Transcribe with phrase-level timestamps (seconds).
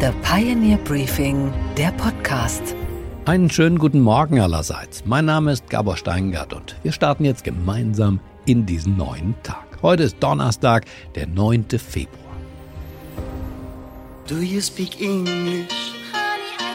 [0.00, 2.74] The Pioneer Briefing, der Podcast.
[3.26, 5.04] Einen schönen guten Morgen allerseits.
[5.04, 9.66] Mein Name ist Gabor Steingart und wir starten jetzt gemeinsam in diesen neuen Tag.
[9.82, 10.86] Heute ist Donnerstag,
[11.16, 11.66] der 9.
[11.78, 12.34] Februar.
[14.26, 15.92] Do you speak English?
[16.14, 16.72] Honey, I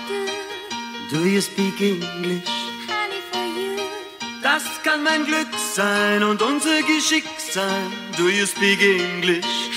[1.09, 1.17] do.
[1.17, 2.47] Do you speak English?
[2.87, 3.81] Honey, for you.
[4.43, 7.91] Das kann mein Glück sein und unser Geschick sein.
[8.17, 9.74] Do you speak English?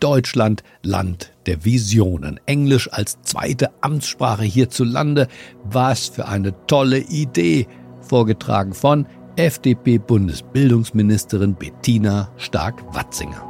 [0.00, 2.40] Deutschland, Land der Visionen.
[2.46, 5.28] Englisch als zweite Amtssprache hierzulande.
[5.64, 7.68] Was für eine tolle Idee.
[8.00, 13.46] Vorgetragen von FDP-Bundesbildungsministerin Bettina Stark-Watzinger.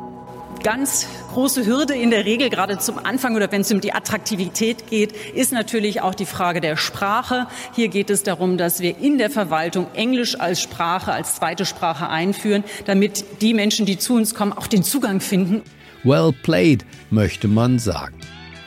[0.62, 4.90] Ganz große Hürde in der Regel, gerade zum Anfang oder wenn es um die Attraktivität
[4.90, 7.46] geht, ist natürlich auch die Frage der Sprache.
[7.74, 12.10] Hier geht es darum, dass wir in der Verwaltung Englisch als Sprache, als zweite Sprache
[12.10, 15.62] einführen, damit die Menschen, die zu uns kommen, auch den Zugang finden.
[16.04, 18.16] Well played, möchte man sagen.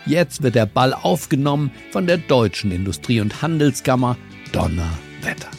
[0.06, 4.18] Jetzt wird der Ball aufgenommen von der deutschen Industrie- und Handelskammer
[4.52, 5.50] Donnerwetter.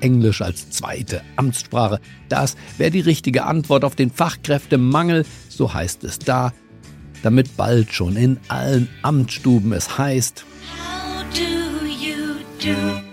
[0.00, 1.98] Englisch als zweite Amtssprache.
[2.28, 6.52] Das wäre die richtige Antwort auf den Fachkräftemangel, so heißt es da,
[7.22, 10.44] damit bald schon in allen Amtsstuben es heißt,
[11.34, 13.04] do do?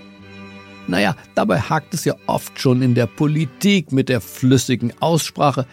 [0.88, 5.66] naja, dabei hakt es ja oft schon in der Politik mit der flüssigen Aussprache.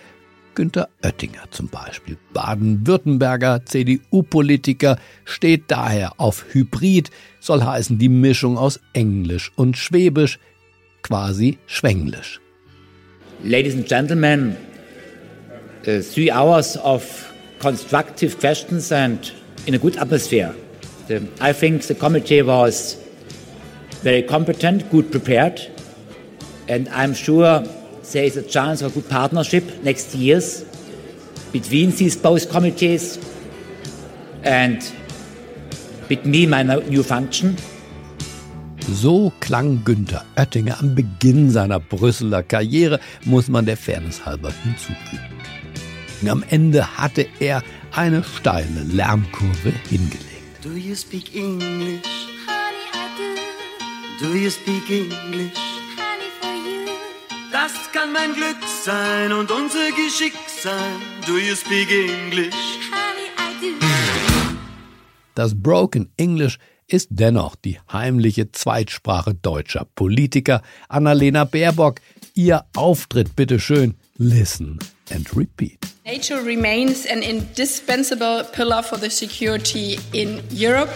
[0.58, 8.80] Günter Oettinger zum Beispiel, Baden-Württemberger CDU-Politiker, steht daher auf Hybrid, soll heißen die Mischung aus
[8.92, 10.40] Englisch und Schwäbisch,
[11.02, 12.40] quasi Schwenglisch.
[13.44, 14.56] Ladies and gentlemen,
[15.86, 19.32] uh, three hours of constructive questions and
[19.66, 20.56] in a good atmosphere.
[21.40, 22.96] I think the committee was
[24.02, 25.70] very competent, good prepared,
[26.68, 27.62] and I'm sure
[28.12, 30.64] there is a chance of a good partnership next years
[31.52, 33.18] between these both committees
[34.42, 34.82] and
[36.08, 37.56] with me, my new function.
[38.94, 45.20] So klang Günther Oettinger am Beginn seiner Brüsseler Karriere, muss man der Fairness halber hinzufügen.
[46.26, 47.62] Am Ende hatte er
[47.92, 50.24] eine steile Lernkurve hingelegt.
[50.62, 52.02] Do you speak English?
[52.46, 54.26] Honey, I do.
[54.26, 55.77] Do you speak English?
[58.08, 60.96] Kann mein Glück sein und unser Geschick sein.
[61.26, 62.54] Do you speak English?
[62.90, 63.86] Honey, I do.
[65.34, 70.62] Das Broken English ist dennoch die heimliche Zweitsprache deutscher Politiker.
[70.88, 72.00] Annalena Baerbock,
[72.34, 73.94] ihr Auftritt bitteschön.
[74.16, 74.78] Listen
[75.10, 75.78] and repeat.
[76.04, 80.90] NATO remains an indispensable pillar for the security in Europe.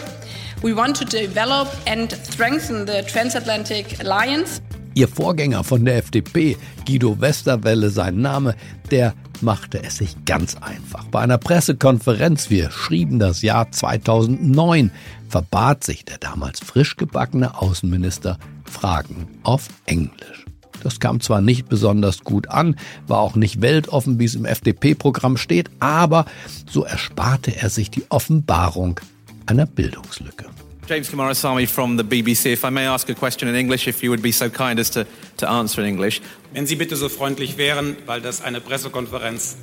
[0.62, 4.62] We want to develop and strengthen the transatlantic alliance.
[4.94, 8.54] Ihr Vorgänger von der FDP, Guido Westerwelle sein Name,
[8.90, 11.04] der machte es sich ganz einfach.
[11.06, 14.90] Bei einer Pressekonferenz, wir schrieben das Jahr 2009,
[15.28, 20.44] verbat sich der damals frisch gebackene Außenminister Fragen auf Englisch.
[20.82, 22.76] Das kam zwar nicht besonders gut an,
[23.06, 26.26] war auch nicht weltoffen, wie es im FDP-Programm steht, aber
[26.68, 29.00] so ersparte er sich die Offenbarung
[29.46, 30.46] einer Bildungslücke.
[30.86, 32.52] James Kumarasamy from the BBC.
[32.52, 34.90] If I may ask a question in English, if you would be so kind as
[34.90, 35.06] to,
[35.36, 36.20] to answer in English.
[36.52, 39.56] Wenn Sie bitte so freundlich wären, weil das eine Pressekonferenz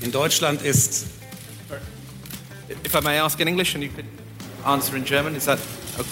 [0.00, 1.06] in Deutschland ist.
[2.86, 4.06] If I may ask in English and you could
[4.64, 5.58] answer in German, is that
[5.98, 6.08] okay?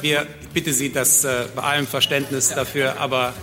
[0.00, 3.34] Wir ich bitte Sie das äh, bei allem Verständnis dafür, aber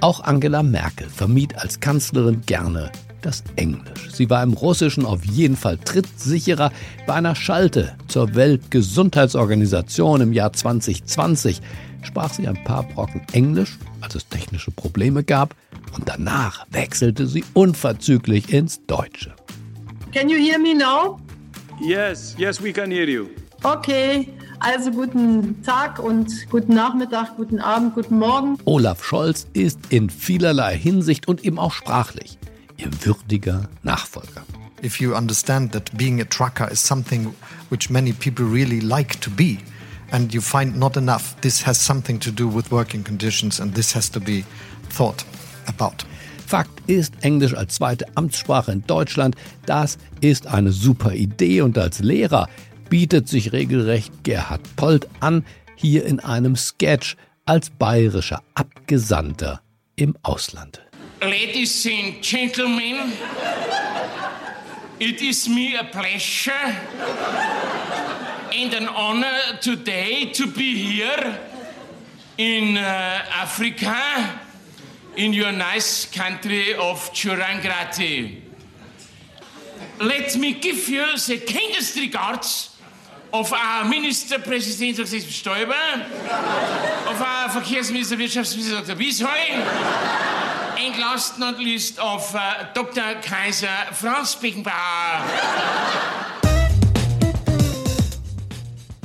[0.00, 2.90] Auch Angela Merkel vermied als Kanzlerin gerne
[3.22, 4.10] das Englisch.
[4.12, 6.70] Sie war im Russischen auf jeden Fall trittsicherer.
[7.06, 11.62] Bei einer Schalte zur Weltgesundheitsorganisation im Jahr 2020
[12.02, 15.54] sprach sie ein paar Brocken Englisch, als es technische Probleme gab,
[15.96, 19.34] und danach wechselte sie unverzüglich ins Deutsche.
[20.12, 21.18] Can you hear me now?
[21.80, 23.26] Yes, yes, we can hear you.
[23.62, 24.28] Okay,
[24.58, 28.58] also guten Tag und guten Nachmittag, guten Abend, guten Morgen.
[28.64, 32.38] Olaf Scholz ist in vielerlei Hinsicht und eben auch sprachlich
[32.76, 34.42] ihr würdiger Nachfolger.
[34.82, 37.34] if you understand that being a trucker is something
[37.70, 39.58] which many people really like to be,
[40.10, 43.92] and you find not enough, this has something to do with working conditions, and this
[43.92, 44.44] has to be
[44.90, 45.24] thought
[45.68, 46.04] about.
[46.46, 52.00] Fakt ist, Englisch als zweite Amtssprache in Deutschland, das ist eine super Idee und als
[52.00, 52.48] Lehrer
[52.90, 55.46] bietet sich regelrecht Gerhard Polt an,
[55.76, 57.16] hier in einem Sketch
[57.46, 59.62] als bayerischer Abgesandter
[59.96, 60.81] im Ausland.
[61.22, 63.12] Ladies and gentlemen,
[64.98, 66.50] it is me a pleasure
[68.52, 71.38] and an honor today to be here
[72.38, 72.80] in uh,
[73.30, 74.40] Africa,
[75.14, 78.40] in your nice country of Churangrati.
[80.00, 82.76] let me give you the kindest regards
[83.32, 85.18] of our Minister President Dr.
[85.18, 86.02] Stoiber,
[87.06, 88.96] of our Verkehrsminister Wirtschaftsminister Dr.
[90.84, 93.14] and last not least of uh, Dr.
[93.22, 95.22] Kaiser Franz Beckenbauer.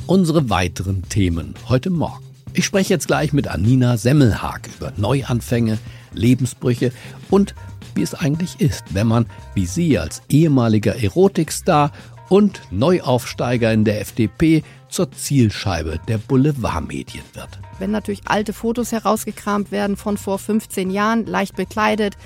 [0.06, 2.24] Unsere weiteren Themen heute Morgen.
[2.54, 5.78] Ich spreche jetzt gleich mit Anina Semmelhag über Neuanfänge,
[6.12, 6.90] Lebensbrüche
[7.30, 7.54] und
[7.94, 11.92] wie es eigentlich ist, wenn man, wie sie als ehemaliger Erotikstar
[12.28, 17.58] und Neuaufsteiger in der FDP zur Zielscheibe der Boulevardmedien wird.
[17.78, 22.16] Wenn natürlich alte Fotos herausgekramt werden von vor 15 Jahren, leicht bekleidet,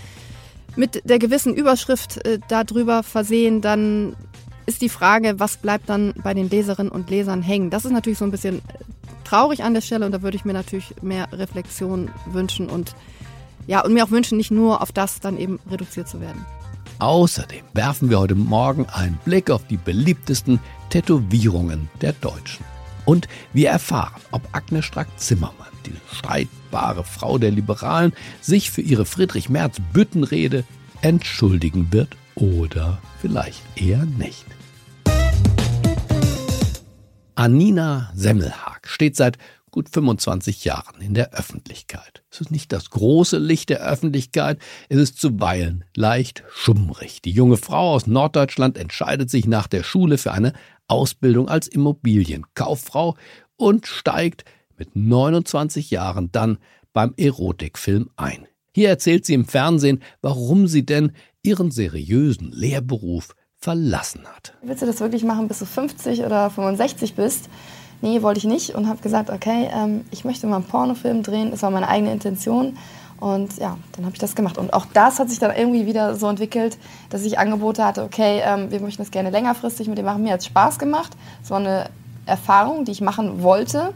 [0.76, 4.16] mit der gewissen Überschrift äh, darüber versehen, dann
[4.64, 7.70] ist die Frage, was bleibt dann bei den Leserinnen und Lesern hängen.
[7.70, 8.60] Das ist natürlich so ein bisschen äh,
[9.24, 12.94] traurig an der Stelle und da würde ich mir natürlich mehr Reflexion wünschen und
[13.66, 16.44] ja, und mir auch wünschen, nicht nur auf das dann eben reduziert zu werden.
[16.98, 20.60] Außerdem werfen wir heute Morgen einen Blick auf die beliebtesten
[20.90, 22.64] Tätowierungen der Deutschen.
[23.04, 30.64] Und wir erfahren, ob Agnes Strack-Zimmermann, die streitbare Frau der Liberalen, sich für ihre Friedrich-Merz-Büttenrede
[31.00, 34.46] entschuldigen wird oder vielleicht eher nicht.
[37.34, 39.38] Anina Semmelhag steht seit
[39.72, 42.22] gut 25 Jahren in der Öffentlichkeit.
[42.30, 47.22] Es ist nicht das große Licht der Öffentlichkeit, es ist zuweilen leicht schummrig.
[47.22, 50.52] Die junge Frau aus Norddeutschland entscheidet sich nach der Schule für eine
[50.86, 53.16] Ausbildung als Immobilienkauffrau
[53.56, 54.44] und steigt
[54.76, 56.58] mit 29 Jahren dann
[56.92, 58.46] beim Erotikfilm ein.
[58.74, 64.54] Hier erzählt sie im Fernsehen, warum sie denn ihren seriösen Lehrberuf verlassen hat.
[64.62, 67.48] Willst du das wirklich machen, bis du 50 oder 65 bist?
[68.02, 71.52] Nee, wollte ich nicht und habe gesagt, okay, ähm, ich möchte mal einen Pornofilm drehen.
[71.52, 72.76] Das war meine eigene Intention.
[73.20, 74.58] Und ja, dann habe ich das gemacht.
[74.58, 76.76] Und auch das hat sich dann irgendwie wieder so entwickelt,
[77.10, 80.24] dass ich Angebote hatte, okay, ähm, wir möchten das gerne längerfristig mit dem machen.
[80.24, 81.12] Mir hat es Spaß gemacht.
[81.44, 81.90] Es war eine
[82.26, 83.94] Erfahrung, die ich machen wollte.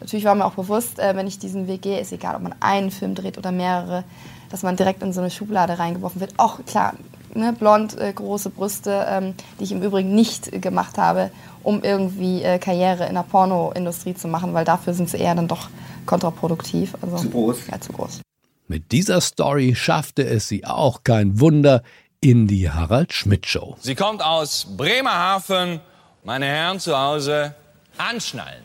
[0.00, 2.54] Natürlich war mir auch bewusst, äh, wenn ich diesen Weg gehe, ist egal, ob man
[2.60, 4.04] einen Film dreht oder mehrere,
[4.48, 6.32] dass man direkt in so eine Schublade reingeworfen wird.
[6.38, 6.94] Auch klar,
[7.34, 11.30] ne, blond, äh, große Brüste, ähm, die ich im Übrigen nicht gemacht habe,
[11.62, 15.48] um irgendwie äh, Karriere in der Pornoindustrie zu machen, weil dafür sind sie eher dann
[15.48, 15.68] doch
[16.06, 16.94] kontraproduktiv.
[17.00, 17.66] Also, Zu groß?
[17.70, 18.20] Ja, zu groß.
[18.66, 21.82] Mit dieser Story schaffte es sie auch kein Wunder
[22.20, 23.76] in die Harald Schmidt Show.
[23.80, 25.80] Sie kommt aus Bremerhaven.
[26.22, 27.54] Meine Herren zu Hause,
[27.98, 28.62] anschnallen.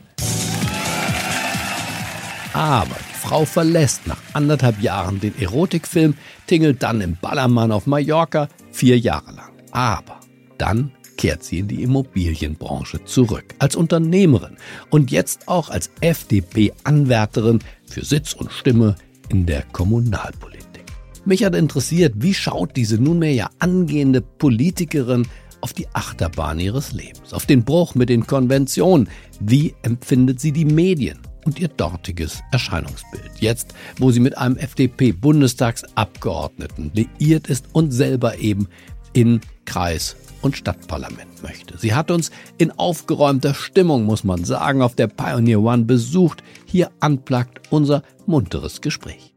[2.53, 6.15] Aber die Frau verlässt nach anderthalb Jahren den Erotikfilm,
[6.47, 9.51] tingelt dann im Ballermann auf Mallorca vier Jahre lang.
[9.71, 10.19] Aber
[10.57, 13.53] dann kehrt sie in die Immobilienbranche zurück.
[13.59, 14.57] Als Unternehmerin
[14.89, 18.95] und jetzt auch als FDP-Anwärterin für Sitz und Stimme
[19.29, 20.85] in der Kommunalpolitik.
[21.25, 25.27] Mich hat interessiert, wie schaut diese nunmehr ja angehende Politikerin
[25.61, 29.09] auf die Achterbahn ihres Lebens, auf den Bruch mit den Konventionen.
[29.41, 31.19] Wie empfindet sie die Medien
[31.49, 33.31] und ihr dortiges Erscheinungsbild?
[33.39, 38.67] Jetzt, wo sie mit einem FDP-Bundestagsabgeordneten liiert ist und selber eben
[39.13, 41.75] in Kreis und Stadtparlament möchte.
[41.79, 42.29] Sie hat uns
[42.59, 46.43] in aufgeräumter Stimmung, muss man sagen, auf der Pioneer One besucht.
[46.65, 49.33] Hier anplagt unser munteres Gespräch.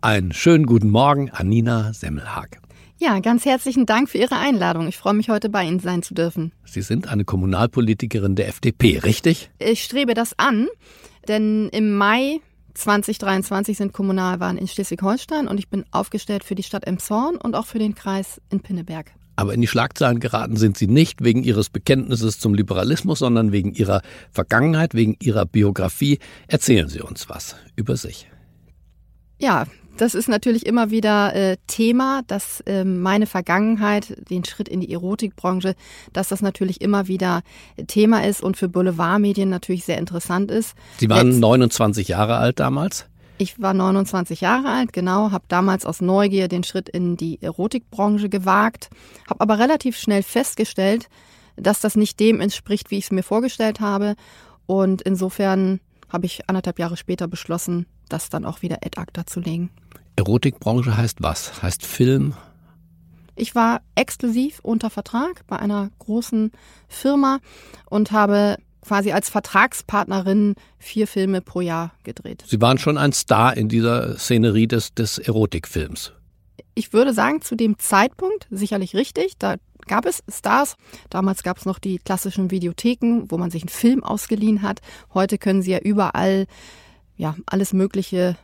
[0.00, 2.58] Einen schönen guten Morgen, Anina Semmelhag.
[3.00, 4.88] Ja, ganz herzlichen Dank für Ihre Einladung.
[4.88, 6.50] Ich freue mich, heute bei Ihnen sein zu dürfen.
[6.64, 9.52] Sie sind eine Kommunalpolitikerin der FDP, richtig?
[9.60, 10.66] Ich strebe das an,
[11.28, 12.40] denn im Mai
[12.74, 17.66] 2023 sind Kommunalwahlen in Schleswig-Holstein und ich bin aufgestellt für die Stadt Emshorn und auch
[17.66, 19.12] für den Kreis in Pinneberg.
[19.36, 23.72] Aber in die Schlagzeilen geraten sind Sie nicht wegen Ihres Bekenntnisses zum Liberalismus, sondern wegen
[23.72, 26.18] Ihrer Vergangenheit, wegen Ihrer Biografie.
[26.48, 28.28] Erzählen Sie uns was über sich.
[29.38, 29.66] Ja,
[29.98, 34.92] das ist natürlich immer wieder äh, Thema, dass äh, meine Vergangenheit, den Schritt in die
[34.92, 35.74] Erotikbranche,
[36.12, 37.42] dass das natürlich immer wieder
[37.86, 40.74] Thema ist und für Boulevardmedien natürlich sehr interessant ist.
[40.98, 43.06] Sie waren Jetzt, 29 Jahre alt damals?
[43.38, 48.28] Ich war 29 Jahre alt, genau, habe damals aus Neugier den Schritt in die Erotikbranche
[48.28, 48.90] gewagt,
[49.28, 51.08] habe aber relativ schnell festgestellt,
[51.56, 54.14] dass das nicht dem entspricht, wie ich es mir vorgestellt habe.
[54.66, 59.40] Und insofern habe ich anderthalb Jahre später beschlossen, das dann auch wieder ad acta zu
[59.40, 59.70] legen.
[60.18, 61.62] Erotikbranche heißt was?
[61.62, 62.34] Heißt Film?
[63.36, 66.50] Ich war exklusiv unter Vertrag bei einer großen
[66.88, 67.38] Firma
[67.88, 72.44] und habe quasi als Vertragspartnerin vier Filme pro Jahr gedreht.
[72.48, 76.12] Sie waren schon ein Star in dieser Szenerie des, des Erotikfilms.
[76.74, 79.38] Ich würde sagen, zu dem Zeitpunkt sicherlich richtig.
[79.38, 79.54] Da
[79.86, 80.76] gab es Stars.
[81.10, 84.80] Damals gab es noch die klassischen Videotheken, wo man sich einen Film ausgeliehen hat.
[85.14, 86.46] Heute können Sie ja überall
[87.18, 88.36] ja, alles Mögliche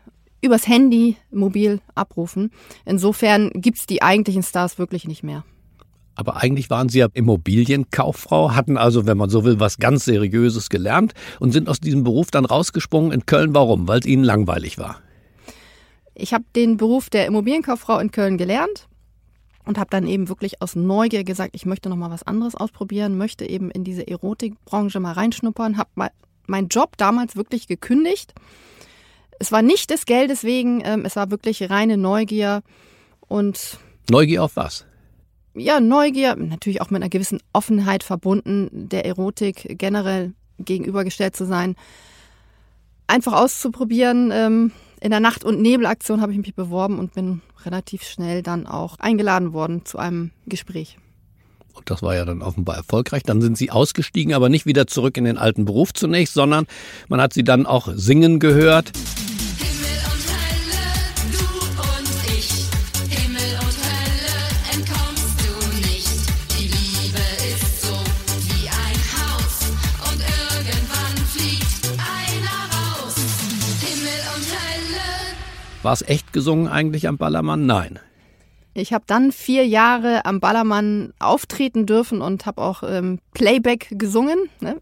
[0.44, 2.50] übers Handy mobil abrufen.
[2.84, 5.44] Insofern gibt es die eigentlichen Stars wirklich nicht mehr.
[6.14, 10.68] Aber eigentlich waren Sie ja Immobilienkauffrau, hatten also, wenn man so will, was ganz Seriöses
[10.68, 13.54] gelernt und sind aus diesem Beruf dann rausgesprungen in Köln.
[13.54, 13.88] Warum?
[13.88, 15.00] Weil es Ihnen langweilig war.
[16.14, 18.86] Ich habe den Beruf der Immobilienkauffrau in Köln gelernt
[19.64, 23.18] und habe dann eben wirklich aus Neugier gesagt, ich möchte noch mal was anderes ausprobieren,
[23.18, 26.10] möchte eben in diese Erotikbranche mal reinschnuppern, habe
[26.46, 28.34] meinen Job damals wirklich gekündigt.
[29.38, 32.62] Es war nicht des Geldes wegen, ähm, es war wirklich reine Neugier
[33.20, 33.78] und
[34.10, 34.84] Neugier auf was?
[35.54, 41.76] ja, Neugier, natürlich auch mit einer gewissen Offenheit verbunden, der Erotik generell gegenübergestellt zu sein.
[43.06, 44.30] Einfach auszuprobieren.
[44.32, 48.66] Ähm, in der Nacht- und Nebelaktion habe ich mich beworben und bin relativ schnell dann
[48.66, 50.98] auch eingeladen worden zu einem Gespräch.
[51.74, 53.22] Und das war ja dann offenbar erfolgreich.
[53.24, 56.66] Dann sind Sie ausgestiegen, aber nicht wieder zurück in den alten Beruf zunächst, sondern
[57.08, 58.92] man hat Sie dann auch singen gehört.
[75.84, 77.66] War es echt gesungen eigentlich am Ballermann?
[77.66, 77.98] Nein.
[78.72, 84.48] Ich habe dann vier Jahre am Ballermann auftreten dürfen und habe auch ähm, Playback gesungen.
[84.60, 84.80] Ne?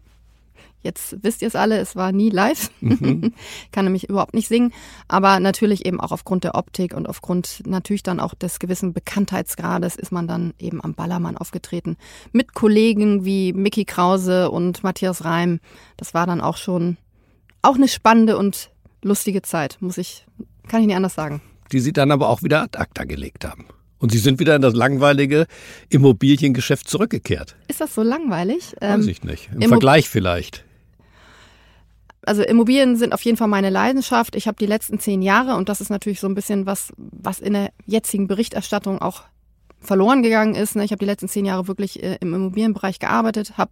[0.81, 2.71] Jetzt wisst ihr es alle, es war nie live.
[2.79, 3.33] Mhm.
[3.73, 4.71] Kann nämlich überhaupt nicht singen.
[5.09, 9.97] Aber natürlich eben auch aufgrund der Optik und aufgrund natürlich dann auch des gewissen Bekanntheitsgrades
[9.97, 11.97] ist man dann eben am Ballermann aufgetreten.
[12.31, 15.59] Mit Kollegen wie Mickey Krause und Matthias Reim.
[15.97, 16.95] Das war dann auch schon
[17.61, 18.71] auch eine spannende und
[19.03, 20.25] lustige Zeit, muss ich,
[20.67, 21.41] kann ich nicht anders sagen.
[21.71, 23.65] Die Sie dann aber auch wieder ad acta gelegt haben.
[23.99, 25.45] Und Sie sind wieder in das langweilige
[25.89, 27.55] Immobiliengeschäft zurückgekehrt.
[27.69, 28.75] Ist das so langweilig?
[28.81, 29.49] Weiß Ähm, ich nicht.
[29.53, 30.65] Im Immo- Vergleich vielleicht.
[32.25, 34.35] also Immobilien sind auf jeden Fall meine Leidenschaft.
[34.35, 37.39] Ich habe die letzten zehn Jahre, und das ist natürlich so ein bisschen was, was
[37.39, 39.23] in der jetzigen Berichterstattung auch
[39.79, 40.75] verloren gegangen ist.
[40.75, 40.83] ne.
[40.85, 43.71] Ich habe die letzten zehn Jahre wirklich äh, im Immobilienbereich gearbeitet, habe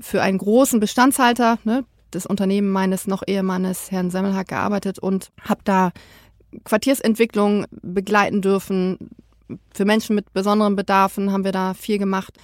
[0.00, 5.60] für einen großen Bestandshalter, ne, das Unternehmen meines noch Ehemannes, Herrn Semmelhack, gearbeitet und habe
[5.64, 5.92] da
[6.64, 9.10] Quartiersentwicklung begleiten dürfen.
[9.74, 12.34] Für Menschen mit besonderen Bedarfen haben wir da viel gemacht.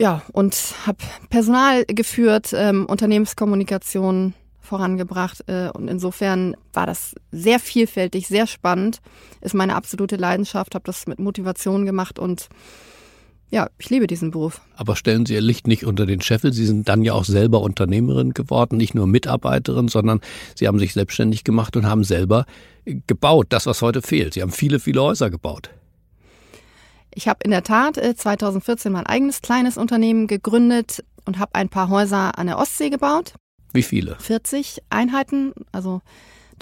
[0.00, 5.42] Ja, und habe Personal geführt, ähm, Unternehmenskommunikation vorangebracht.
[5.46, 9.00] Äh, und insofern war das sehr vielfältig, sehr spannend.
[9.40, 12.48] Ist meine absolute Leidenschaft, habe das mit Motivation gemacht und
[13.50, 14.60] ja, ich liebe diesen Beruf.
[14.76, 16.52] Aber stellen Sie Ihr Licht nicht unter den Scheffel.
[16.52, 20.20] Sie sind dann ja auch selber Unternehmerin geworden, nicht nur Mitarbeiterin, sondern
[20.54, 22.46] Sie haben sich selbstständig gemacht und haben selber
[22.84, 24.34] gebaut, das, was heute fehlt.
[24.34, 25.70] Sie haben viele, viele Häuser gebaut.
[27.12, 31.68] Ich habe in der Tat äh, 2014 mein eigenes kleines Unternehmen gegründet und habe ein
[31.68, 33.34] paar Häuser an der Ostsee gebaut.
[33.72, 34.16] Wie viele?
[34.18, 36.02] 40 Einheiten, also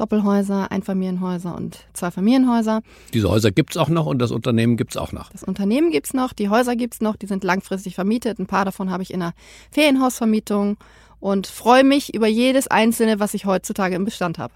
[0.00, 2.80] Doppelhäuser, Einfamilienhäuser und Zweifamilienhäuser.
[3.12, 5.30] Diese Häuser gibt's auch noch und das Unternehmen gibt's auch noch.
[5.30, 8.38] Das Unternehmen gibt's noch, die Häuser gibt's noch, die sind langfristig vermietet.
[8.38, 9.34] Ein paar davon habe ich in einer
[9.70, 10.78] Ferienhausvermietung
[11.20, 14.54] und freue mich über jedes einzelne, was ich heutzutage im Bestand habe.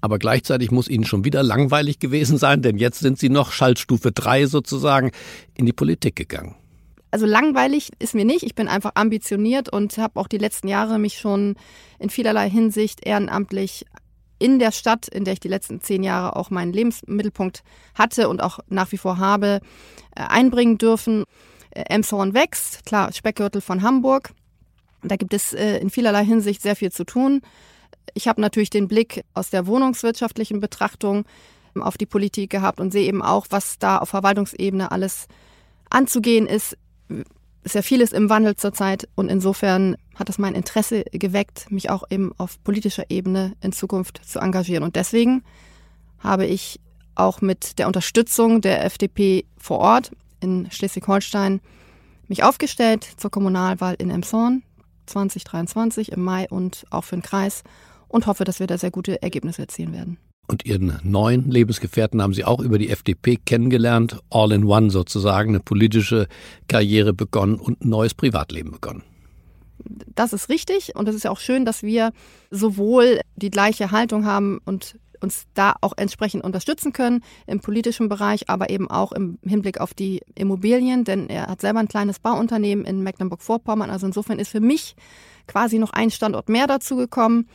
[0.00, 4.12] Aber gleichzeitig muss Ihnen schon wieder langweilig gewesen sein, denn jetzt sind Sie noch Schaltstufe
[4.12, 5.10] 3 sozusagen
[5.54, 6.54] in die Politik gegangen.
[7.10, 8.44] Also langweilig ist mir nicht.
[8.44, 11.56] Ich bin einfach ambitioniert und habe auch die letzten Jahre mich schon
[11.98, 13.84] in vielerlei Hinsicht ehrenamtlich
[14.40, 17.62] in der Stadt, in der ich die letzten zehn Jahre auch meinen Lebensmittelpunkt
[17.94, 19.60] hatte und auch nach wie vor habe,
[20.16, 21.24] äh, einbringen dürfen.
[21.70, 24.32] Äh, Emshorn wächst, klar, Speckgürtel von Hamburg.
[25.02, 27.42] Da gibt es äh, in vielerlei Hinsicht sehr viel zu tun.
[28.14, 31.24] Ich habe natürlich den Blick aus der wohnungswirtschaftlichen Betrachtung
[31.78, 35.28] auf die Politik gehabt und sehe eben auch, was da auf Verwaltungsebene alles
[35.90, 36.76] anzugehen ist.
[37.62, 42.04] Ist ja vieles im Wandel zurzeit und insofern hat es mein Interesse geweckt, mich auch
[42.10, 44.82] eben auf politischer Ebene in Zukunft zu engagieren.
[44.82, 45.42] Und deswegen
[46.18, 46.80] habe ich
[47.14, 51.60] auch mit der Unterstützung der FDP vor Ort in Schleswig-Holstein
[52.28, 54.62] mich aufgestellt zur Kommunalwahl in Emshorn
[55.06, 57.62] 2023 im Mai und auch für den Kreis
[58.08, 60.18] und hoffe, dass wir da sehr gute Ergebnisse erzielen werden.
[60.50, 65.50] Und Ihren neuen Lebensgefährten haben Sie auch über die FDP kennengelernt, all in one sozusagen,
[65.50, 66.26] eine politische
[66.66, 69.04] Karriere begonnen und ein neues Privatleben begonnen.
[70.16, 72.10] Das ist richtig und es ist ja auch schön, dass wir
[72.50, 78.48] sowohl die gleiche Haltung haben und uns da auch entsprechend unterstützen können im politischen Bereich,
[78.48, 82.84] aber eben auch im Hinblick auf die Immobilien, denn er hat selber ein kleines Bauunternehmen
[82.84, 83.88] in Mecklenburg-Vorpommern.
[83.88, 84.96] Also insofern ist für mich
[85.46, 87.46] quasi noch ein Standort mehr dazu gekommen.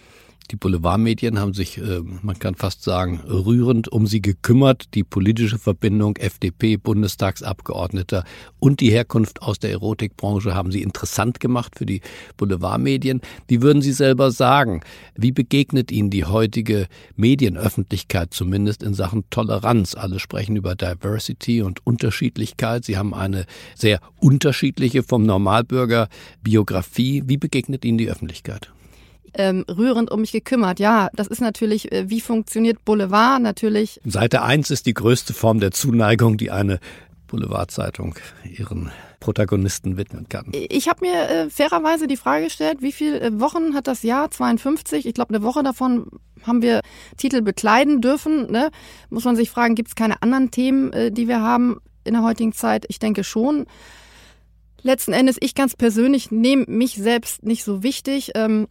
[0.51, 4.93] Die Boulevardmedien haben sich, äh, man kann fast sagen, rührend um sie gekümmert.
[4.93, 8.23] Die politische Verbindung FDP, Bundestagsabgeordneter
[8.59, 12.01] und die Herkunft aus der Erotikbranche haben sie interessant gemacht für die
[12.37, 13.21] Boulevardmedien.
[13.47, 14.81] Wie würden Sie selber sagen,
[15.15, 19.95] wie begegnet Ihnen die heutige Medienöffentlichkeit zumindest in Sachen Toleranz?
[19.95, 22.85] Alle sprechen über Diversity und Unterschiedlichkeit.
[22.85, 26.07] Sie haben eine sehr unterschiedliche vom Normalbürger
[26.43, 27.23] Biografie.
[27.25, 28.71] Wie begegnet Ihnen die Öffentlichkeit?
[29.33, 30.79] Ähm, rührend um mich gekümmert.
[30.79, 33.99] Ja, das ist natürlich, äh, wie funktioniert Boulevard natürlich.
[34.05, 36.79] Seite 1 ist die größte Form der Zuneigung, die eine
[37.27, 40.51] Boulevardzeitung ihren Protagonisten widmen kann.
[40.53, 44.29] Ich habe mir äh, fairerweise die Frage gestellt, wie viele äh, Wochen hat das Jahr
[44.29, 45.05] 52?
[45.05, 46.07] Ich glaube, eine Woche davon
[46.43, 46.81] haben wir
[47.17, 48.51] Titel bekleiden dürfen.
[48.51, 48.69] Ne?
[49.09, 52.23] Muss man sich fragen, gibt es keine anderen Themen, äh, die wir haben in der
[52.23, 52.85] heutigen Zeit?
[52.87, 53.65] Ich denke schon.
[54.83, 58.31] Letzten Endes, ich ganz persönlich nehme mich selbst nicht so wichtig.
[58.35, 58.67] Ähm,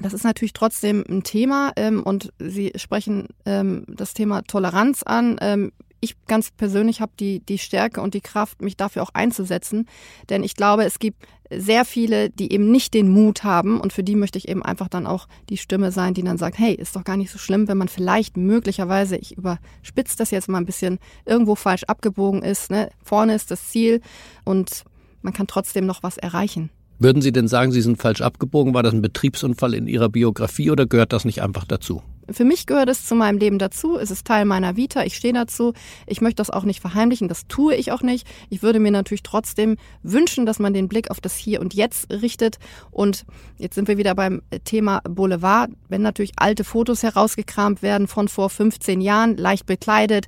[0.00, 5.36] das ist natürlich trotzdem ein Thema ähm, und Sie sprechen ähm, das Thema Toleranz an.
[5.40, 9.86] Ähm, ich ganz persönlich habe die, die Stärke und die Kraft, mich dafür auch einzusetzen.
[10.30, 14.04] Denn ich glaube, es gibt sehr viele, die eben nicht den Mut haben und für
[14.04, 16.96] die möchte ich eben einfach dann auch die Stimme sein, die dann sagt, hey, ist
[16.96, 20.66] doch gar nicht so schlimm, wenn man vielleicht möglicherweise, ich überspitze das jetzt mal ein
[20.66, 22.70] bisschen, irgendwo falsch abgebogen ist.
[22.70, 22.90] Ne?
[23.02, 24.00] Vorne ist das Ziel
[24.44, 24.84] und
[25.22, 26.70] man kann trotzdem noch was erreichen.
[27.02, 28.74] Würden Sie denn sagen, Sie sind falsch abgebogen?
[28.74, 32.02] War das ein Betriebsunfall in Ihrer Biografie oder gehört das nicht einfach dazu?
[32.30, 33.96] Für mich gehört es zu meinem Leben dazu.
[33.96, 35.02] Es ist Teil meiner Vita.
[35.04, 35.72] Ich stehe dazu.
[36.06, 37.26] Ich möchte das auch nicht verheimlichen.
[37.26, 38.26] Das tue ich auch nicht.
[38.50, 42.12] Ich würde mir natürlich trotzdem wünschen, dass man den Blick auf das Hier und Jetzt
[42.12, 42.58] richtet.
[42.90, 43.24] Und
[43.56, 45.70] jetzt sind wir wieder beim Thema Boulevard.
[45.88, 50.26] Wenn natürlich alte Fotos herausgekramt werden von vor 15 Jahren, leicht bekleidet,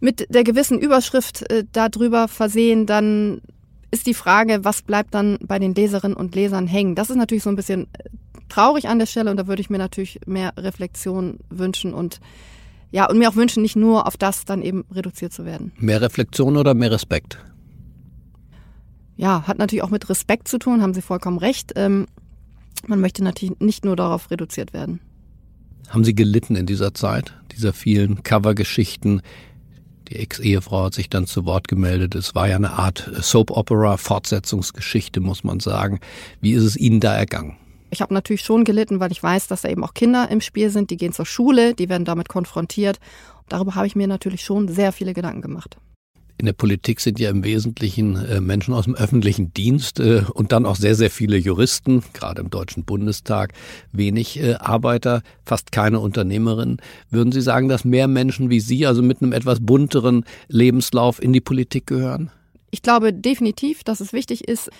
[0.00, 3.40] mit der gewissen Überschrift äh, darüber versehen, dann
[3.90, 6.94] ist die Frage, was bleibt dann bei den Leserinnen und Lesern hängen?
[6.94, 8.08] Das ist natürlich so ein bisschen äh,
[8.48, 12.20] traurig an der Stelle und da würde ich mir natürlich mehr Reflexion wünschen und
[12.90, 15.72] ja, und mir auch wünschen, nicht nur auf das dann eben reduziert zu werden.
[15.76, 17.38] Mehr Reflexion oder mehr Respekt?
[19.16, 21.72] Ja, hat natürlich auch mit Respekt zu tun, haben Sie vollkommen recht.
[21.76, 22.06] Ähm,
[22.86, 25.00] man möchte natürlich nicht nur darauf reduziert werden.
[25.88, 29.22] Haben Sie gelitten in dieser Zeit, dieser vielen Covergeschichten,
[30.10, 32.14] die Ex-Ehefrau hat sich dann zu Wort gemeldet.
[32.14, 36.00] Es war ja eine Art Soap-Opera, Fortsetzungsgeschichte, muss man sagen.
[36.40, 37.56] Wie ist es Ihnen da ergangen?
[37.90, 40.70] Ich habe natürlich schon gelitten, weil ich weiß, dass da eben auch Kinder im Spiel
[40.70, 43.00] sind, die gehen zur Schule, die werden damit konfrontiert.
[43.48, 45.78] Darüber habe ich mir natürlich schon sehr viele Gedanken gemacht
[46.38, 50.52] in der Politik sind ja im Wesentlichen äh, Menschen aus dem öffentlichen Dienst äh, und
[50.52, 53.52] dann auch sehr, sehr viele Juristen, gerade im Deutschen Bundestag,
[53.92, 56.80] wenig äh, Arbeiter, fast keine Unternehmerinnen.
[57.10, 61.32] Würden Sie sagen, dass mehr Menschen wie Sie, also mit einem etwas bunteren Lebenslauf, in
[61.32, 62.30] die Politik gehören?
[62.70, 64.70] Ich glaube definitiv, dass es wichtig ist,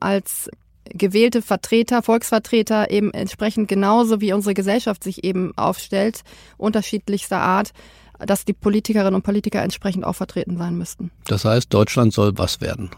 [0.00, 0.50] als
[0.90, 6.22] gewählte Vertreter, Volksvertreter eben entsprechend genauso wie unsere Gesellschaft sich eben aufstellt,
[6.58, 7.72] unterschiedlichster Art,
[8.18, 11.10] dass die Politikerinnen und Politiker entsprechend auch vertreten sein müssten.
[11.26, 12.90] Das heißt, Deutschland soll was werden?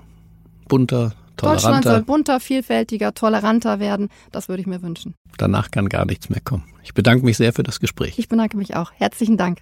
[0.68, 1.62] Bunter, toleranter?
[1.62, 4.09] Deutschland soll bunter, vielfältiger, toleranter werden.
[4.33, 5.14] Das würde ich mir wünschen.
[5.38, 6.64] Danach kann gar nichts mehr kommen.
[6.83, 8.18] Ich bedanke mich sehr für das Gespräch.
[8.18, 8.92] Ich bedanke mich auch.
[8.94, 9.61] Herzlichen Dank.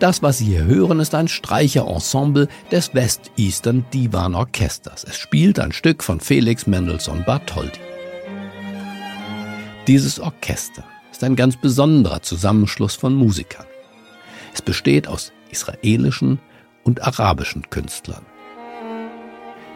[0.00, 5.02] Das, was Sie hier hören, ist ein Streicherensemble des West-Eastern Divan Orchesters.
[5.02, 7.80] Es spielt ein Stück von Felix Mendelssohn Bartholdy.
[9.88, 13.66] Dieses Orchester ist ein ganz besonderer Zusammenschluss von Musikern.
[14.54, 16.38] Es besteht aus israelischen
[16.84, 18.24] und arabischen Künstlern.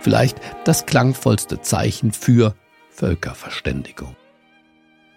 [0.01, 2.55] Vielleicht das klangvollste Zeichen für
[2.91, 4.15] Völkerverständigung.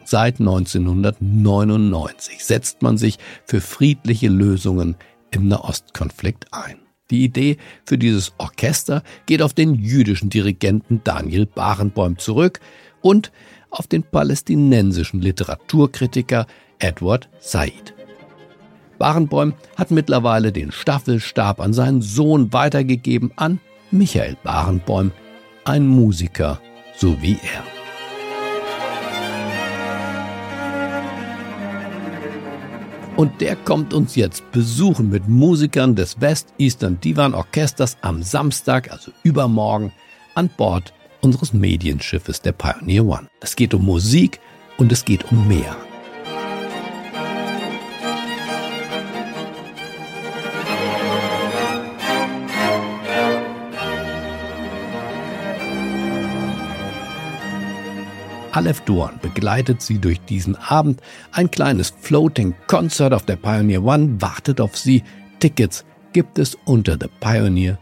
[0.06, 4.96] Seit 1999 setzt man sich für friedliche Lösungen
[5.32, 6.78] im Nahostkonflikt ein.
[7.12, 12.60] Die Idee für dieses Orchester geht auf den jüdischen Dirigenten Daniel Barenboim zurück
[13.02, 13.32] und
[13.70, 16.48] auf den palästinensischen Literaturkritiker
[16.80, 17.94] Edward Said.
[18.98, 23.60] Barenboim hat mittlerweile den Staffelstab an seinen Sohn weitergegeben, an
[23.92, 25.12] Michael Barenboim,
[25.66, 26.62] ein Musiker
[26.98, 27.75] so wie er.
[33.18, 38.92] Und der kommt uns jetzt besuchen mit Musikern des West Eastern Divan Orchesters am Samstag,
[38.92, 39.94] also übermorgen,
[40.34, 43.28] an Bord unseres Medienschiffes der Pioneer One.
[43.40, 44.42] Es geht um Musik
[44.78, 45.78] und es geht um mehr.
[58.56, 61.02] Aleph Dorn begleitet sie durch diesen Abend.
[61.34, 65.04] Ein kleines Floating Concert auf der Pioneer One wartet auf sie.
[65.40, 67.78] Tickets gibt es unter thepioneer.de.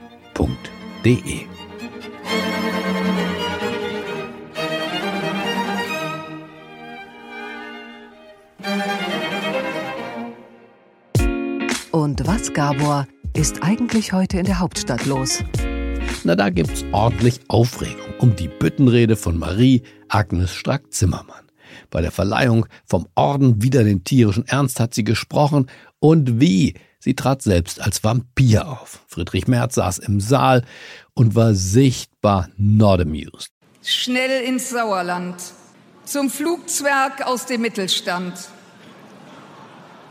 [11.91, 13.05] Und was, Gabor,
[13.35, 15.43] ist eigentlich heute in der Hauptstadt los?
[16.23, 21.43] Na, da gibt's ordentlich Aufregung um die Büttenrede von Marie Agnes Strack-Zimmermann.
[21.89, 26.75] Bei der Verleihung vom Orden wieder den tierischen Ernst hat sie gesprochen und wie.
[26.99, 29.03] Sie trat selbst als Vampir auf.
[29.07, 30.63] Friedrich Merz saß im Saal
[31.13, 33.51] und war sichtbar not amused.
[33.83, 35.35] Schnell ins Sauerland.
[36.05, 38.33] Zum Flugzwerg aus dem Mittelstand.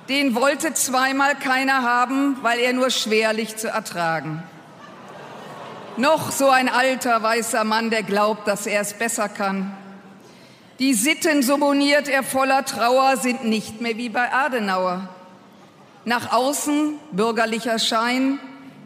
[0.08, 4.42] Den wollte zweimal keiner haben, weil er nur schwerlich zu ertragen.
[5.98, 9.76] Noch so ein alter weißer Mann, der glaubt, dass er es besser kann.
[10.78, 15.08] Die Sitten, so moniert er voller Trauer, sind nicht mehr wie bei Adenauer.
[16.06, 18.40] Nach außen bürgerlicher Schein,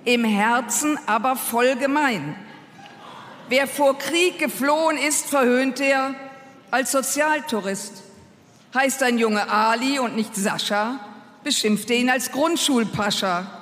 [0.04, 2.34] im Herzen aber voll gemein.
[3.48, 6.14] Wer vor Krieg geflohen ist, verhöhnt er
[6.72, 8.02] als Sozialtourist.
[8.74, 10.98] Heißt ein Junge Ali und nicht Sascha,
[11.44, 13.55] beschimpft er ihn als Grundschulpascha.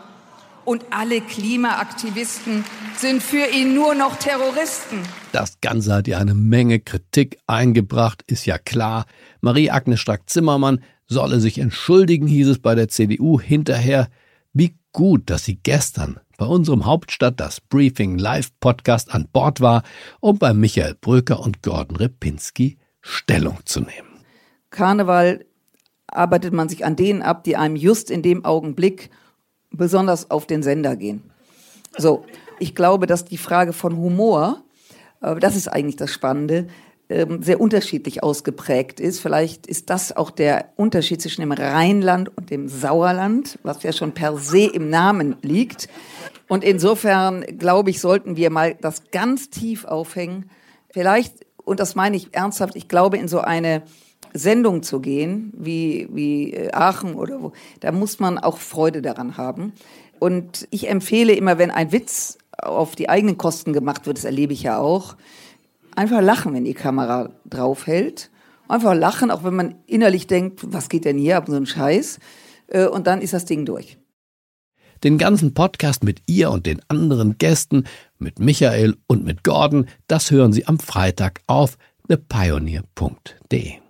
[0.64, 2.64] Und alle Klimaaktivisten
[2.96, 5.00] sind für ihn nur noch Terroristen.
[5.32, 9.04] Das Ganze hat ja eine Menge Kritik eingebracht, ist ja klar.
[9.40, 14.08] Marie-Agnes Strack-Zimmermann solle sich entschuldigen, hieß es bei der CDU hinterher.
[14.52, 19.82] Wie gut, dass sie gestern bei unserem Hauptstadt das Briefing Live Podcast an Bord war,
[20.20, 24.08] um bei Michael Bröker und Gordon Repinski Stellung zu nehmen.
[24.70, 25.44] Karneval
[26.06, 29.10] arbeitet man sich an denen ab, die einem just in dem Augenblick
[29.76, 31.22] besonders auf den Sender gehen.
[31.96, 32.24] So,
[32.58, 34.62] ich glaube, dass die Frage von Humor,
[35.20, 36.66] äh, das ist eigentlich das Spannende,
[37.10, 39.20] ähm, sehr unterschiedlich ausgeprägt ist.
[39.20, 44.12] Vielleicht ist das auch der Unterschied zwischen dem Rheinland und dem Sauerland, was ja schon
[44.12, 45.88] per se im Namen liegt.
[46.48, 50.48] Und insofern, glaube ich, sollten wir mal das ganz tief aufhängen.
[50.90, 53.82] Vielleicht, und das meine ich ernsthaft, ich glaube, in so eine
[54.34, 59.36] Sendung zu gehen, wie, wie äh, Aachen oder wo, da muss man auch Freude daran
[59.36, 59.72] haben.
[60.18, 64.52] Und ich empfehle immer, wenn ein Witz auf die eigenen Kosten gemacht wird, das erlebe
[64.52, 65.16] ich ja auch,
[65.94, 68.30] einfach lachen, wenn die Kamera draufhält.
[68.66, 72.18] Einfach lachen, auch wenn man innerlich denkt, was geht denn hier ab, so ein Scheiß.
[72.68, 73.98] Äh, und dann ist das Ding durch.
[75.02, 77.84] Den ganzen Podcast mit ihr und den anderen Gästen,
[78.18, 81.76] mit Michael und mit Gordon, das hören Sie am Freitag auf
[82.08, 83.83] thepioneer.de.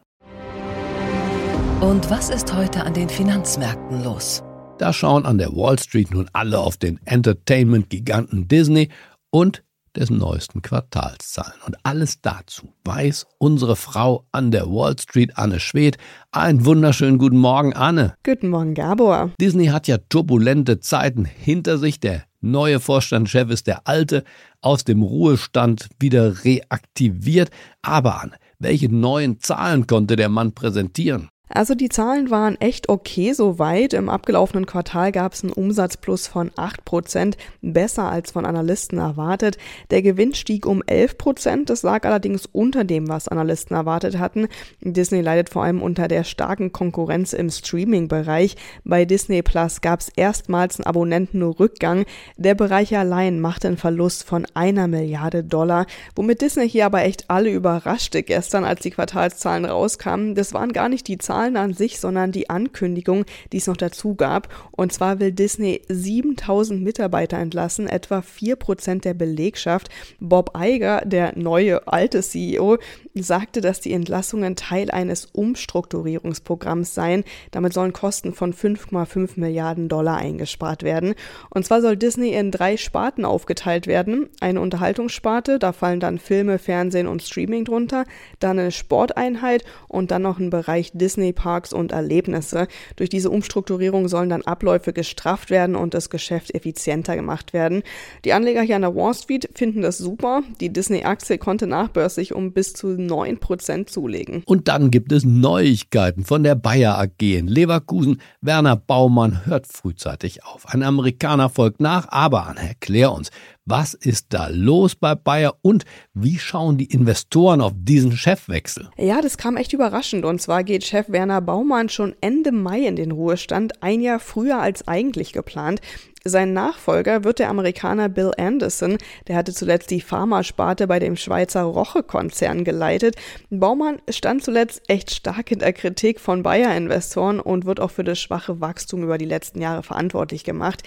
[1.80, 4.42] Und was ist heute an den Finanzmärkten los?
[4.78, 8.88] Da schauen an der Wall Street nun alle auf den Entertainment-Giganten Disney
[9.30, 9.62] und
[9.96, 11.60] dessen neuesten Quartalszahlen.
[11.66, 15.98] Und alles dazu weiß unsere Frau an der Wall Street, Anne Schwedt.
[16.32, 18.14] Einen wunderschönen guten Morgen, Anne.
[18.24, 19.30] Guten Morgen, Gabor.
[19.40, 22.00] Disney hat ja turbulente Zeiten hinter sich.
[22.00, 24.24] Der neue Vorstandschef ist der alte,
[24.60, 27.50] aus dem Ruhestand wieder reaktiviert.
[27.82, 31.28] Aber Anne, welche neuen Zahlen konnte der Mann präsentieren?
[31.50, 33.92] Also die Zahlen waren echt okay soweit.
[33.92, 39.58] Im abgelaufenen Quartal gab es einen Umsatzplus von 8%, besser als von Analysten erwartet.
[39.90, 44.48] Der Gewinn stieg um 11%, das lag allerdings unter dem, was Analysten erwartet hatten.
[44.80, 48.56] Disney leidet vor allem unter der starken Konkurrenz im Streaming-Bereich.
[48.82, 52.06] Bei Disney Plus gab es erstmals einen Abonnentenrückgang.
[52.38, 55.84] Der Bereich allein machte einen Verlust von einer Milliarde Dollar,
[56.16, 60.34] womit Disney hier aber echt alle überraschte gestern, als die Quartalszahlen rauskamen.
[60.34, 63.76] Das waren gar nicht die Zahlen, Zahlen an sich, sondern die Ankündigung, die es noch
[63.76, 64.48] dazu gab.
[64.70, 69.88] Und zwar will Disney 7000 Mitarbeiter entlassen, etwa 4% der Belegschaft.
[70.20, 72.78] Bob Iger, der neue alte CEO,
[73.14, 77.24] sagte, dass die Entlassungen Teil eines Umstrukturierungsprogramms seien.
[77.50, 81.14] Damit sollen Kosten von 5,5 Milliarden Dollar eingespart werden.
[81.50, 84.28] Und zwar soll Disney in drei Sparten aufgeteilt werden.
[84.40, 88.04] Eine Unterhaltungssparte, da fallen dann Filme, Fernsehen und Streaming drunter,
[88.38, 92.68] dann eine Sporteinheit und dann noch ein Bereich Disney Disney-Parks und Erlebnisse.
[92.96, 97.82] Durch diese Umstrukturierung sollen dann Abläufe gestrafft werden und das Geschäft effizienter gemacht werden.
[98.24, 100.42] Die Anleger hier an der Wall Street finden das super.
[100.60, 104.42] Die Disney-Aktie konnte nachbörslich um bis zu 9% zulegen.
[104.44, 108.20] Und dann gibt es Neuigkeiten von der Bayer AG in Leverkusen.
[108.40, 110.66] Werner Baumann hört frühzeitig auf.
[110.68, 113.30] Ein Amerikaner folgt nach, aber Anne, erklär uns,
[113.66, 118.90] was ist da los bei Bayer und wie schauen die Investoren auf diesen Chefwechsel?
[118.98, 120.24] Ja, das kam echt überraschend.
[120.26, 124.58] Und zwar geht Chef Werner Baumann schon Ende Mai in den Ruhestand, ein Jahr früher
[124.58, 125.80] als eigentlich geplant.
[126.26, 128.96] Sein Nachfolger wird der Amerikaner Bill Anderson.
[129.28, 133.16] Der hatte zuletzt die Pharmasparte bei dem Schweizer Roche-Konzern geleitet.
[133.50, 138.18] Baumann stand zuletzt echt stark in der Kritik von Bayer-Investoren und wird auch für das
[138.18, 140.82] schwache Wachstum über die letzten Jahre verantwortlich gemacht.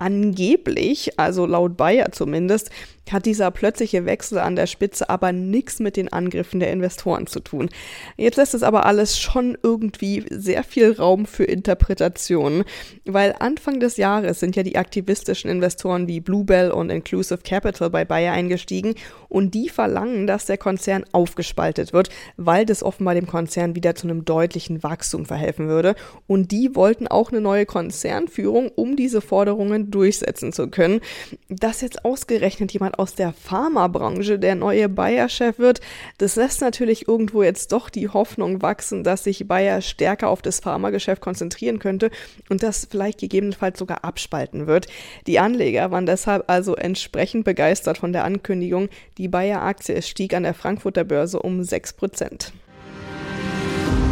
[0.00, 2.70] Angeblich, also laut Bayer zumindest,
[3.12, 7.40] hat dieser plötzliche Wechsel an der Spitze aber nichts mit den Angriffen der Investoren zu
[7.40, 7.68] tun.
[8.16, 12.64] Jetzt lässt es aber alles schon irgendwie sehr viel Raum für Interpretationen,
[13.04, 18.04] weil Anfang des Jahres sind ja die aktivistischen Investoren wie Bluebell und Inclusive Capital bei
[18.04, 18.94] Bayer eingestiegen
[19.28, 24.06] und die verlangen, dass der Konzern aufgespaltet wird, weil das offenbar dem Konzern wieder zu
[24.06, 25.94] einem deutlichen Wachstum verhelfen würde
[26.26, 31.00] und die wollten auch eine neue Konzernführung, um diese Forderungen durchsetzen zu können.
[31.48, 35.80] Dass jetzt ausgerechnet jemand aus der Pharmabranche der neue Bayer-Chef wird,
[36.18, 40.60] das lässt natürlich irgendwo jetzt doch die Hoffnung wachsen, dass sich Bayer stärker auf das
[40.60, 42.10] Pharmageschäft konzentrieren könnte
[42.48, 44.86] und das vielleicht gegebenenfalls sogar abspalten wird.
[45.26, 48.88] Die Anleger waren deshalb also entsprechend begeistert von der Ankündigung.
[49.18, 52.52] Die Bayer-Aktie stieg an der Frankfurter Börse um 6 Prozent.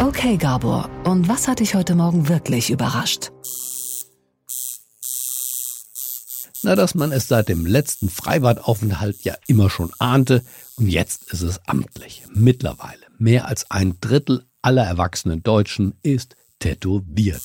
[0.01, 3.33] Okay, Gabor, und was hat dich heute Morgen wirklich überrascht?
[6.63, 10.43] Na, dass man es seit dem letzten Freibadaufenthalt ja immer schon ahnte
[10.77, 12.25] und jetzt ist es amtlich.
[12.35, 17.43] Mittlerweile mehr als ein Drittel aller erwachsenen Deutschen ist tätowiert.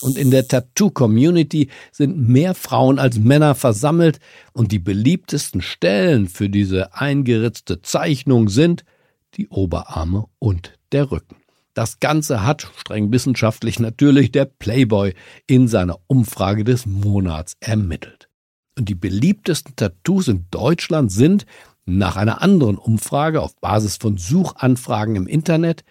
[0.00, 4.18] Und in der Tattoo-Community sind mehr Frauen als Männer versammelt
[4.52, 8.84] und die beliebtesten Stellen für diese eingeritzte Zeichnung sind
[9.36, 11.36] die Oberarme und der Rücken.
[11.74, 15.12] Das Ganze hat, streng wissenschaftlich natürlich, der Playboy
[15.48, 18.28] in seiner Umfrage des Monats ermittelt.
[18.78, 21.46] Und die beliebtesten Tattoos in Deutschland sind,
[21.84, 25.84] nach einer anderen Umfrage auf Basis von Suchanfragen im Internet,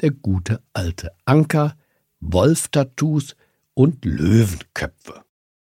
[0.00, 1.74] der gute alte Anker,
[2.20, 3.36] Wolf-Tattoos
[3.74, 5.22] und Löwenköpfe.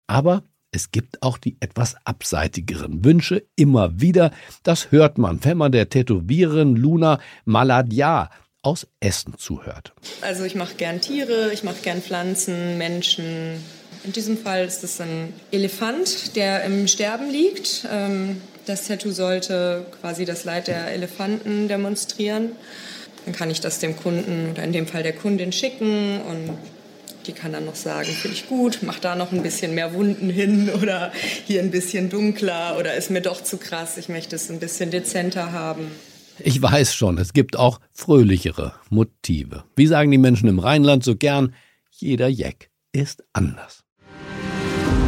[0.07, 4.33] Aber es gibt auch die etwas abseitigeren Wünsche immer wieder.
[4.63, 8.29] Das hört man, wenn man der Tätowiererin Luna Maladia
[8.65, 9.93] aus Essen zuhört.
[10.23, 13.63] Also ich mache gern Tiere, ich mache gern Pflanzen, Menschen.
[14.05, 17.87] In diesem Fall ist es ein Elefant, der im Sterben liegt.
[17.91, 22.53] Ähm, das Tattoo sollte quasi das Leid der Elefanten demonstrieren.
[23.25, 26.59] Dann kann ich das dem Kunden oder in dem Fall der Kundin schicken und
[27.27, 30.29] die kann dann noch sagen, finde ich gut, mach da noch ein bisschen mehr Wunden
[30.29, 31.13] hin oder
[31.47, 34.91] hier ein bisschen dunkler oder ist mir doch zu krass, ich möchte es ein bisschen
[34.91, 35.91] dezenter haben.
[36.41, 39.65] Ich weiß schon, es gibt auch fröhlichere Motive.
[39.77, 41.55] Wie sagen die Menschen im Rheinland so gern,
[41.91, 43.85] jeder Jack ist anders.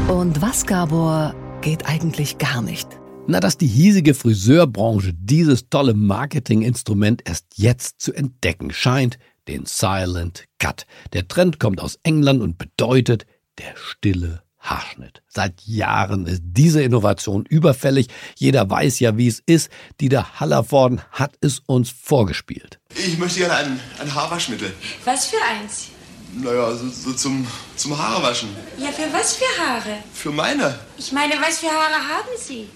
[0.08, 2.88] Und was, Gabor, geht eigentlich gar nicht?
[3.26, 10.44] Na, dass die hiesige Friseurbranche dieses tolle Marketinginstrument erst jetzt zu entdecken scheint, den Silent
[10.58, 10.86] Cut.
[11.12, 13.26] Der Trend kommt aus England und bedeutet
[13.58, 15.22] der stille Haarschnitt.
[15.28, 18.08] Seit Jahren ist diese Innovation überfällig.
[18.36, 19.70] Jeder weiß ja, wie es ist.
[20.00, 22.78] Dieter Hallervorden hat es uns vorgespielt.
[22.94, 24.72] Ich möchte gerne ein, ein Haarwaschmittel.
[25.04, 25.88] Was für eins?
[26.34, 28.48] Naja, so, so zum, zum Haarewaschen.
[28.78, 29.98] Ja, für was für Haare?
[30.12, 30.78] Für meine.
[30.98, 32.68] Ich meine, was für Haare haben Sie?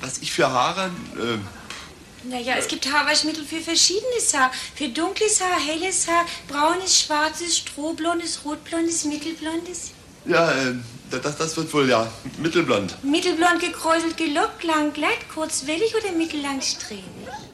[0.00, 0.90] Was ich für Haare?
[1.16, 4.50] Äh, Naja, es gibt Haarwaschmittel für verschiedenes Haar.
[4.74, 9.92] Für dunkles Haar, helles Haar, braunes, schwarzes, strohblondes, rotblondes, mittelblondes.
[10.26, 10.74] ja, äh,
[11.18, 12.06] das, das wird wohl, ja,
[12.38, 13.02] mittelblond.
[13.04, 17.04] Mittelblond gekräuselt, gelockt, lang, glatt, kurzwellig oder mittellang strähnig?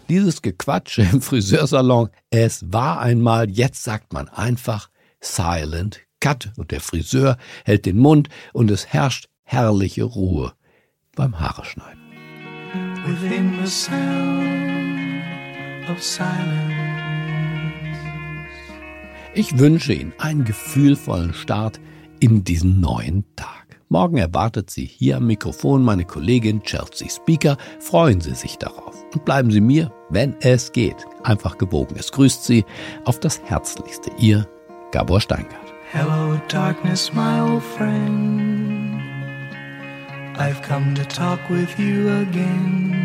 [0.08, 4.88] Dieses Gequatsche im Friseursalon, es war einmal, jetzt sagt man einfach
[5.20, 10.52] Silent Cut und der Friseur hält den Mund und es herrscht herrliche Ruhe
[11.14, 12.00] beim Haare schneiden.
[13.06, 15.22] within the sound
[15.88, 16.76] of silence.
[19.34, 21.80] Ich wünsche Ihnen einen gefühlvollen Start
[22.20, 23.80] in diesen neuen Tag.
[23.88, 27.56] Morgen erwartet Sie hier am Mikrofon meine Kollegin Chelsea Speaker.
[27.80, 31.96] Freuen Sie sich darauf und bleiben Sie mir, wenn es geht, einfach gewogen.
[31.98, 32.64] Es grüßt Sie
[33.04, 34.12] auf das Herzlichste.
[34.18, 34.48] Ihr
[34.92, 35.74] Gabor Steingart.
[35.92, 39.00] Hello, darkness, my old friend.
[40.38, 42.96] I've come to talk with you again.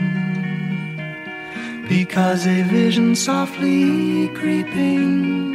[1.89, 5.54] Because a vision softly creeping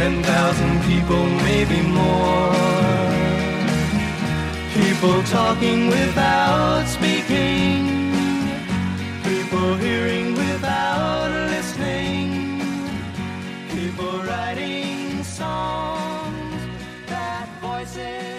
[0.00, 2.54] ten thousand people, maybe more.
[4.78, 7.76] People talking without speaking.
[9.28, 12.28] People hearing without listening.
[13.76, 16.60] People writing songs
[17.06, 18.29] that voices.